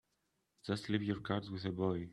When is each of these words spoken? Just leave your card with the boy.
Just 0.65 0.89
leave 0.89 1.03
your 1.03 1.19
card 1.19 1.47
with 1.49 1.61
the 1.63 1.71
boy. 1.71 2.09